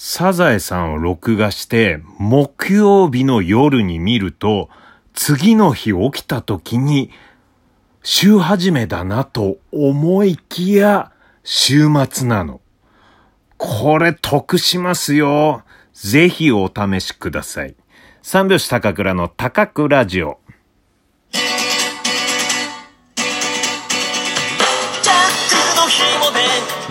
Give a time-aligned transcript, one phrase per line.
[0.00, 4.70] サザエさんを録画して、木曜日の夜に見ると、
[5.12, 7.10] 次の日起きた時に、
[8.04, 11.10] 週始めだなと思いきや、
[11.42, 12.60] 週末なの。
[13.56, 15.64] これ得しますよ。
[15.94, 17.74] ぜひお試しください。
[18.22, 20.38] 三拍子高倉の高倉ジオ。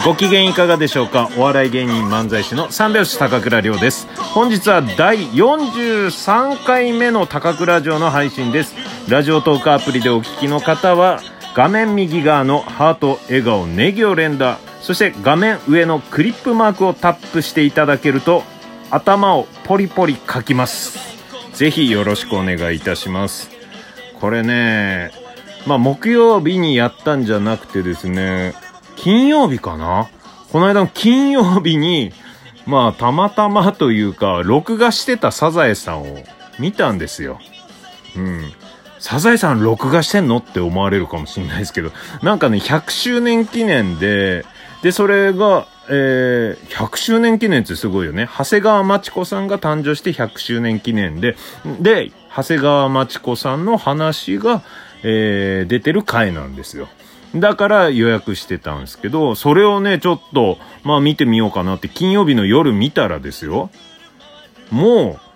[0.05, 1.29] ご機嫌いかがでしょうか？
[1.38, 4.07] お笑い芸人漫才師の三拍子高倉涼です。
[4.34, 8.75] 本日は第43回目の高倉城の配信です。
[9.10, 11.19] ラジオトークアプリでお聞きの方は
[11.55, 14.60] 画面右側のハート笑顔ネギを連打。
[14.82, 18.43] そして画面上のクリップマークをタップしていただけると
[18.89, 20.97] 頭をポリポリ書きます。
[21.54, 23.50] ぜひよろしくお願いいたします。
[24.21, 25.11] これね
[25.66, 28.54] まあ木曜日にやったんじゃなくてですね
[28.97, 30.10] 金曜日かな？
[30.51, 32.11] この間の金曜日に、
[32.66, 36.17] まあ、たまたまというか、録画してたサザエさんを
[36.59, 37.39] 見たんですよ。
[38.16, 38.52] うん。
[38.99, 40.38] サザエさん録画してんの？
[40.38, 41.91] って思われるかもしれないですけど、
[42.23, 44.44] なんかね、100周年記念で、
[44.81, 48.27] で、それが、えー、100周年記念ってすごいよね。
[48.38, 51.36] 長谷川町子さんが誕生して100周年記念で、
[51.80, 54.64] で、長谷川町子さんの話が、
[55.03, 56.89] えー、出てる回なんですよ。
[57.39, 63.69] だから予約してたんですけど、それをね、ちょっと、まあ見てみようかなって金曜日の夜見たらですよ。
[64.71, 65.27] もう、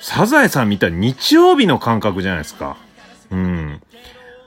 [0.00, 2.76] サザエさん見たら日曜日の感覚じゃないですか。
[3.30, 3.82] うん。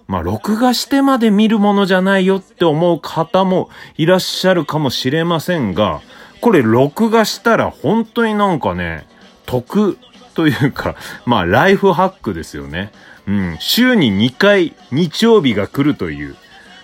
[0.08, 6.02] まあ、録画してまで見るものじゃないよって思う方もいらっしゃるかもしれませんが、
[6.42, 9.08] これ録画したら本当になんかね、
[9.46, 9.98] 得
[10.34, 12.92] というか、まあ、ライフハックですよね。
[13.28, 13.58] うん。
[13.59, 16.36] 週に2回日曜日が来るという。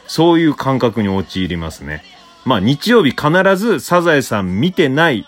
[0.10, 2.04] そういう感覚に陥りますね。
[2.44, 5.26] まあ日曜日必ずサザエさん見てない、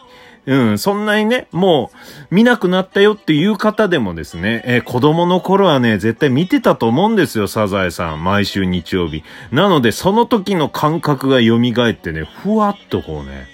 [0.47, 1.91] うん、そんなにね、も
[2.31, 8.23] う見なくなったよっていう方でもですね、えー、子供の頃はね、絶対見てたと思うんですよ、サザエさん。
[8.23, 9.23] 毎週日曜日。
[9.51, 11.57] なので、その時の感覚が蘇
[11.89, 13.47] ってね、ふわっとこうね、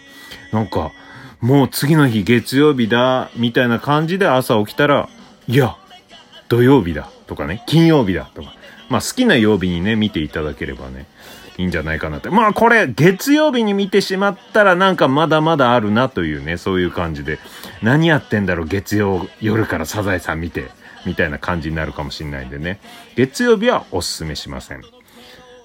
[0.54, 0.94] なんか、
[1.42, 5.10] もう次の日月曜日だ、みたいな感じで朝起きたら、
[5.50, 5.76] いや、
[6.48, 8.57] 土曜日だ、とかね、金曜日だ、とか。
[8.90, 11.06] まあ好きな曜日にね、見ていただければね、
[11.58, 12.30] いいんじゃないかなって。
[12.30, 17.40] まあこれ、月曜日に見てしまったらなんかまだまだあるなというね、そういう感じで、
[17.82, 20.70] 何やってんだろう、月曜夜からサザエさん見て、
[21.06, 22.80] みたいな感じになるかもしれないんでね。
[23.16, 24.82] 月曜日はおすすめしません。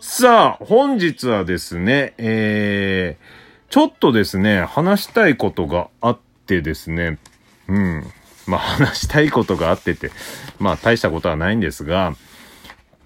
[0.00, 7.19] さあ、本日はですね、えー、ちょっとですね、話したいことがあってですね、
[7.69, 8.04] うん。
[8.47, 10.10] まあ話したいことがあってて、
[10.59, 12.15] まあ大したことはないんですが、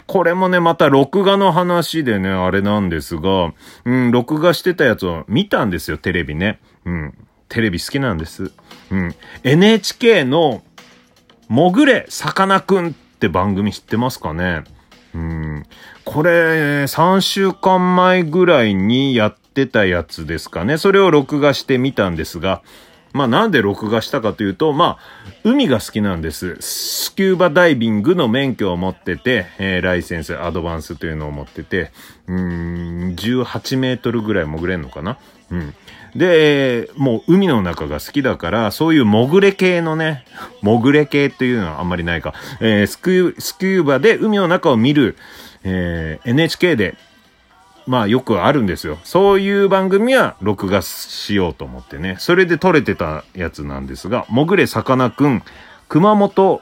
[0.07, 3.53] これもね、また録画の話でね、あれなんですが、
[3.85, 6.61] うん、録画してたやつを見たんですよ、テレビね。
[6.85, 7.15] うん。
[7.49, 8.53] テレビ好きなんです。
[8.91, 9.15] うん。
[9.43, 10.63] NHK の、
[11.49, 14.65] もぐれさかなくんって番組知ってますかね
[15.15, 15.65] うん。
[16.05, 20.77] これ、3週間前ぐらいにやってたやつですかね。
[20.77, 22.63] それを録画してみたんですが、
[23.17, 24.99] まあなんで録画したかというと、まあ、
[25.43, 26.57] 海が好きなんです。
[26.61, 31.91] スキューバダイビングの免許を持ってて、えー、ライセンス、アドバンスというのを持ってて、
[32.29, 35.19] うん、18メートルぐらい潜れんのかな
[35.51, 35.75] うん。
[36.15, 40.25] で、もう海の中が好きだから、そういう潜れ系のね、
[40.63, 45.17] 潜れ系っていうのはあんまりないか、えー、スキュスキューバで海の中を見る、
[45.65, 46.97] えー、NHK で
[47.87, 48.99] まあよくあるんですよ。
[49.05, 52.17] そういう番組は録画しようと思ってね。
[52.19, 55.43] それで撮れてたやつなんですが、もぐれさかなくん、
[55.89, 56.61] 熊本、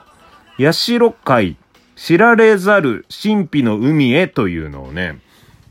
[0.58, 1.56] 八代海、
[1.96, 5.18] 知られざる神秘の海へというのをね、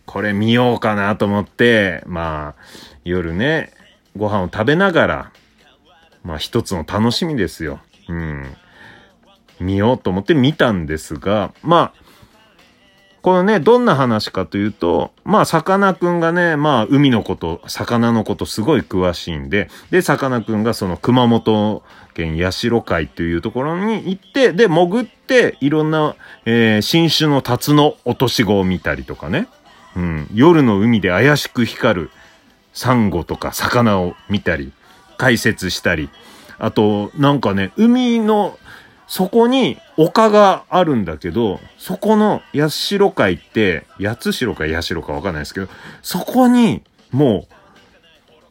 [0.06, 2.62] これ見ようかなと思って、まあ、
[3.04, 3.72] 夜ね、
[4.18, 5.32] ご飯を食べながら、
[6.24, 7.80] まあ一つの楽しみですよ。
[8.08, 8.58] うん。
[9.60, 12.03] 見ようと思って見たんですが、まあ、
[13.24, 21.84] このね、どんな話かというと、まあ、さかなクンがね、まあ、海のこと、魚のことすごい詳しいんで、で、さかなクンがその熊本
[22.14, 29.48] 県八代海というところに行って、で、潜って、いろんな、えー、新種のタツの落とし子を見たりとかね、
[29.96, 32.12] うん、夜の海で怪しく光る
[32.74, 34.74] サンゴとか魚を見たり、
[35.18, 36.10] 解説したり、
[36.60, 38.58] あと、なんかね、海の、
[39.14, 45.68] そこに丘があるんだけど、そこの八代海って、八代か八代かわかんないですけど、
[46.02, 46.82] そこに
[47.12, 47.46] も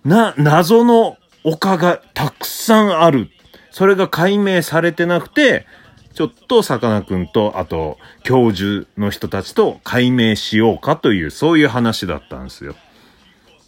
[0.05, 3.29] う、な、謎の丘がたくさんある。
[3.73, 5.67] それが解明されてなくて、
[6.15, 12.77] ちょっとさかなクンと、あと、教授の人たちと解明しようかという、そういう話だったんですよ。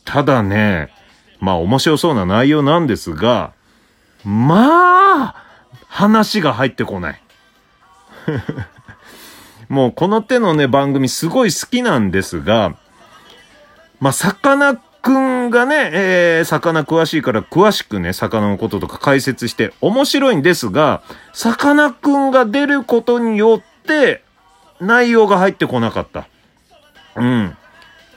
[0.04, 0.90] ただね、
[1.40, 3.52] まあ面白そうな内容なんですが、
[4.24, 5.43] まあ、
[5.94, 7.20] 話が入ってこない。
[9.68, 12.74] もうこの手のね、番組すごい好きなんですが、
[14.00, 21.02] まあ、魚くんがね、えー、魚詳しいから詳しくね、魚のこととか解説して面白いんですが、
[21.32, 24.24] 魚くんが出ることによって、
[24.80, 26.26] 内容が入ってこなかった。
[27.14, 27.56] うん。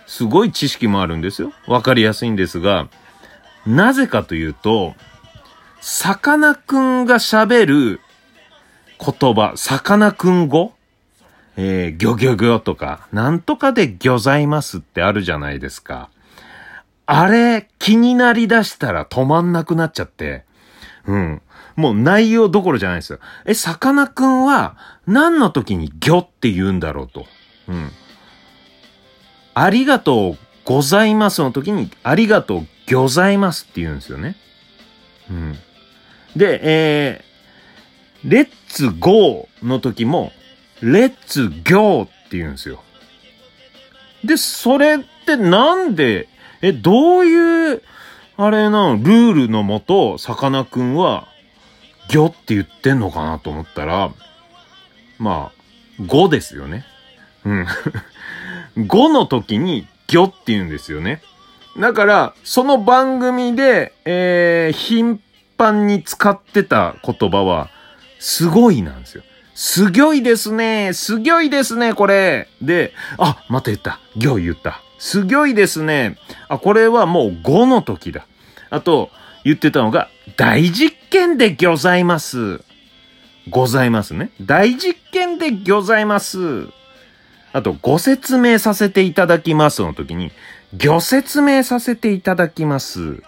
[0.07, 1.53] すごい知識もあるんですよ。
[1.67, 2.87] わかりやすいんですが、
[3.67, 4.95] なぜかというと、
[5.89, 8.01] さかなクンが喋る
[8.99, 10.73] 言葉、さかなクン語？
[11.55, 16.09] えー、ギョギョギョとか、なんとかでギョざいますってあるじゃないですか。
[17.05, 20.43] あれ、気になりだしたら止まんなくなっちゃって、
[21.05, 21.41] うん。
[21.77, 23.19] もう内容どころじゃないですよ。
[23.45, 24.75] え、さかなクンは
[25.07, 27.25] 何の時にギョって言うんだろうと。
[27.69, 27.91] うん。
[29.53, 34.35] ありがとうございますの時に、ありがとうギョざいますって言うんですよね。
[35.29, 35.57] うん。
[36.37, 40.31] で、えー、レッツゴーの時も、
[40.81, 42.83] レッツギョーって言うんですよ。
[44.23, 46.29] で、それってなんで、
[46.61, 47.81] え、どういう、
[48.37, 51.27] あれなの、ルールのもと、さかなクンは、
[52.09, 54.11] ギョって言ってんのかなと思ったら、
[55.17, 56.85] まあ、5ですよね。
[57.43, 57.67] うん。
[58.77, 61.21] 5の時にギョって言うんですよね。
[61.79, 65.19] だから、その番組で、えー、頻
[65.57, 67.69] 繁に使ってた言葉は、
[68.19, 69.23] すごいなんですよ。
[69.55, 70.93] すぎょいですね。
[70.93, 72.47] すぎょいですね、これ。
[72.61, 73.99] で、あ、また言った。
[74.15, 74.81] ぎょい言った。
[74.99, 76.17] すぎょいですね。
[76.47, 78.27] あ、これはもう5の時だ。
[78.69, 79.09] あと、
[79.43, 82.61] 言ってたのが、大実験でございます。
[83.49, 84.29] ございますね。
[84.41, 86.67] 大実験でございます。
[87.53, 90.31] あと、ご説明させていただきますの時に、
[90.75, 93.23] ご説明させていただきます。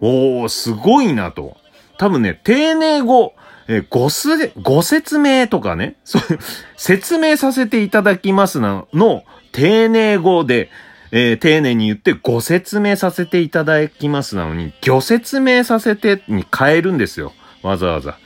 [0.00, 1.56] おー、すごいなと。
[1.98, 3.34] 多分ね、丁寧語、
[3.68, 4.28] えごす、
[4.60, 6.38] ご説明とかね、そういう、
[6.76, 10.70] 説明させていただきますなの、丁寧語で、
[11.10, 17.32] えー、丁寧に言ってご説明させていただきますなのに、ご説明させてに変えるんですよ。
[17.62, 18.18] わざわざ。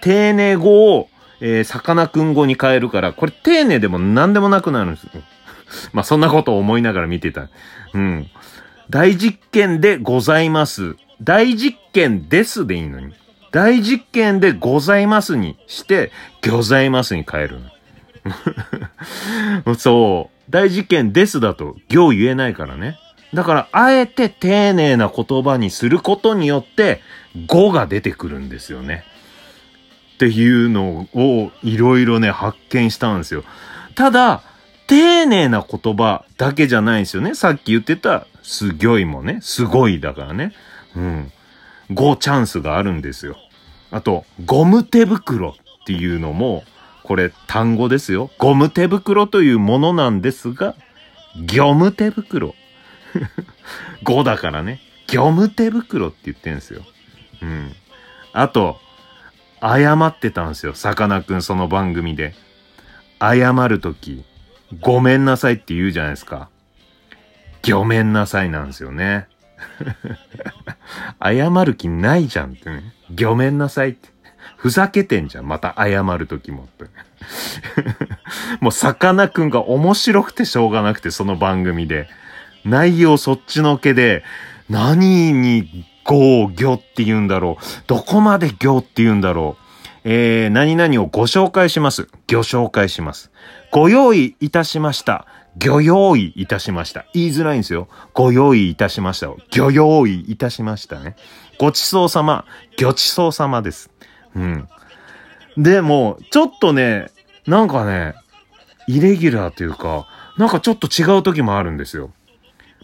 [0.00, 1.08] 丁寧語を
[1.40, 5.10] えー、さかなクン語に変えるから、これ丁寧でも何でもなくなるんですよ。
[5.92, 7.48] まあ、そんなことを思いながら見てた。
[7.94, 8.30] うん。
[8.90, 10.96] 大実験でございます。
[11.22, 13.14] 大実験ですでいいのに。
[13.52, 16.12] 大実験でございますにして、
[16.48, 17.60] ございますに変える
[19.66, 19.74] の。
[19.76, 20.50] そう。
[20.50, 22.98] 大実験ですだと、行言えないからね。
[23.34, 27.00] だから、あえて丁寧な言葉にすることによって、
[27.46, 29.04] 語が出てくるんですよね。
[30.14, 33.44] っていうのをいろいろね、発見したんですよ。
[33.94, 34.42] ただ、
[34.86, 37.34] 丁寧な言葉だけじゃないんですよね。
[37.34, 40.52] さっき言ってた、すぎょいもね、すごいだからね。
[40.96, 41.32] うん。
[41.90, 43.36] 5チャンスがあるんですよ。
[43.90, 46.64] あと、ゴム手袋っていうのも、
[47.02, 48.30] これ単語ですよ。
[48.38, 50.76] ゴム手袋というものなんですが、
[51.36, 52.54] 業務手袋。
[54.04, 54.80] 5だからね。
[55.08, 56.82] 業務手袋って言ってんすよ。
[57.42, 57.74] うん。
[58.32, 58.78] あと、
[59.60, 62.34] 謝ってたんですよ、さかなクンその番組で。
[63.20, 64.24] 謝るとき、
[64.80, 66.48] ごめんなさいって言うじゃないですか。
[67.62, 69.26] ぎょめんなさいなんですよね。
[71.22, 72.94] 謝る気ないじゃんってね。
[73.10, 74.08] ぎょめんなさいって。
[74.56, 75.48] ふざけてんじゃん。
[75.48, 76.84] また謝るときもって。
[78.60, 82.08] もうさかなクンが面白くてしょうがなくて、その番組で。
[82.64, 84.22] 内容そっちのけで、
[84.68, 87.64] 何にゴー、魚って言うんだろう。
[87.86, 89.64] どこまで魚って言うんだろう。
[90.04, 92.08] えー、何々をご紹介します。
[92.26, 93.30] 魚紹介します。
[93.70, 95.26] ご用意いたしました。
[95.56, 97.06] 魚用意いたしました。
[97.12, 97.88] 言いづらいんですよ。
[98.14, 99.28] ご用意いたしました。
[99.50, 101.16] 魚用意いたしましたね。
[101.58, 102.44] ごちそうさま。
[102.76, 103.90] 魚ちそうさまです。
[104.34, 104.68] うん。
[105.56, 107.10] でも、ちょっとね、
[107.46, 108.14] なんかね、
[108.86, 110.06] イレギュラーというか、
[110.38, 112.12] なんかちょっと違う時もあるんですよ。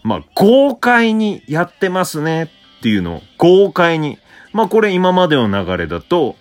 [0.03, 4.19] まあ、豪快にやってますねっていうのを豪快に。
[4.53, 6.35] まあこれ今までの流れだと、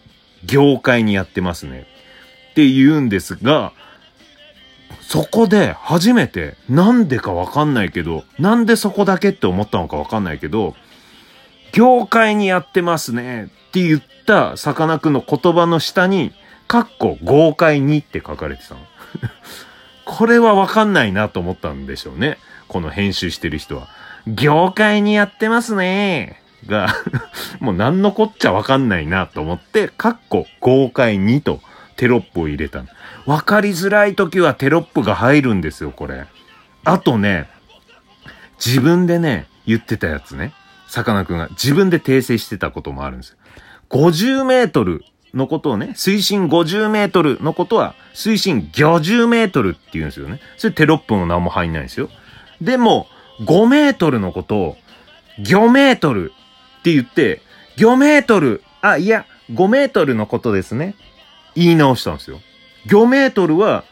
[0.45, 1.87] 業界にやってますね。
[2.53, 3.73] って言うんですが、
[5.01, 10.75] そこで初めて、なんでかわかんないけど、なんでそこだけって思ったのかわかんないけど、
[11.73, 16.33] 業界にやってますねって言ったさかなクンの言葉の下に、
[16.67, 18.81] かっこ豪快にって書かれてたの。
[20.05, 22.39] これはわかんないなと思ったんでしょうね。
[22.69, 23.89] この編集してる人は。
[24.27, 26.43] 業界にやってますね。
[26.67, 26.89] が
[27.61, 31.61] もう何のこっちゃわかんないなと思って、カッコ豪快にと
[31.97, 32.85] テロップを入れた。
[33.27, 36.27] わかりづらい時はテロップが入るんですよ、これ。
[36.85, 37.49] あとね、
[38.65, 40.53] 自分でね、言ってたやつね。
[40.89, 43.37] さかなクンが自分で訂正してたこともあるんですよ。
[43.91, 50.41] 50メートルのことをね、水深50メートルのことは、水深50メートルって言うんですよね。
[50.57, 52.09] それテロップも何も入んないんですよ。
[52.61, 53.09] でも、
[53.41, 54.77] 5メートルのことを、
[55.39, 56.33] 魚メートル
[56.79, 57.43] って言って、
[57.77, 60.95] 魚メートル、あ、いや、5メートルのことですね。
[61.57, 62.41] 言い直したんですよ。
[62.87, 63.85] 魚メートルは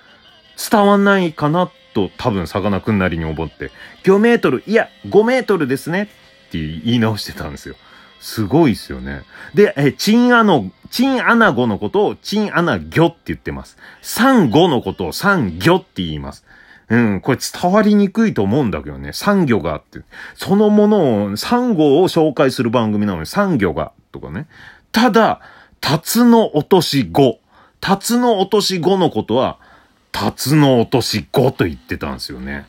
[0.70, 3.70] 伝わんないかなと多分さかなクンなりに思って、
[4.04, 7.74] 魚メートル、いや、5メートルですねって言い直してたんですよ。
[8.20, 9.22] すごいですよね。
[9.54, 13.76] で、え、チンアノ、チンアナゴのことをチンアナギョって言ってます。
[14.00, 16.44] サンゴのことをサンギョって言います。
[16.88, 19.12] うん、これ伝わりにくいと思うんだけどね。
[19.12, 20.00] 産業があって。
[20.36, 24.46] そのものを、サンゴを紹介する番組なのに産業が、とかね。
[24.90, 25.40] ただ、
[25.80, 27.40] タツの落とし子。
[27.84, 29.58] タツの落とし子のことは、
[30.10, 32.66] タツの落とし子と言ってたんですよね。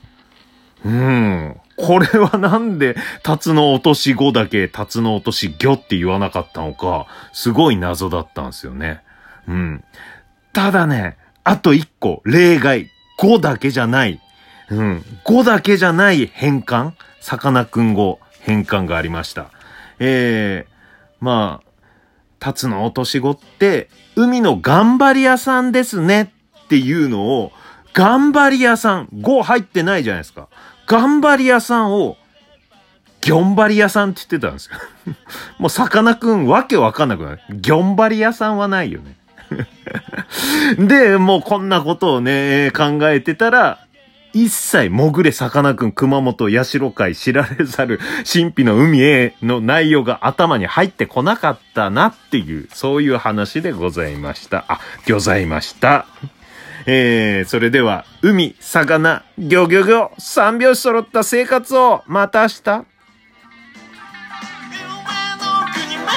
[0.84, 1.58] うん。
[1.78, 9.04] これはなんで、タツの落とし子だけ、タツの落とし魚って言わなかったのか、すごい謎だったんですよね。
[9.48, 9.86] うん。
[10.52, 12.90] ただね、あと一個、例外。
[13.18, 14.20] 5だけじゃない。
[14.70, 15.06] うん。
[15.24, 16.92] 5だけじゃない変換
[17.22, 19.50] さかなクン語変換がありました。
[20.00, 20.72] えー、
[21.22, 21.65] まあ、
[22.46, 26.32] タツの落とし子って、海の頑張り屋さんですね
[26.66, 27.52] っていうのを、
[27.92, 30.48] 頑張り屋さん、5入ってないじゃないですか。
[30.86, 32.18] 頑張り屋さんを、
[33.22, 34.78] ギョンバリ屋さんって言ってたんですよ。
[35.58, 37.40] もうさかなクンわけわかんなくない。
[37.50, 39.18] ギョンバリ屋さんはないよね。
[40.78, 43.85] で、もうこんなことをね、考えてたら、
[44.36, 54.66] 一切もぐれさかなクン熊本八代海知られざる神秘の海への内容が頭に入ってこなかったなっていう、そういう話でございました。
[54.68, 56.06] あ、ございました。
[56.86, 62.86] えー、それでは、海、魚、ギョギョギョ、三拍子揃った生活を、また明日。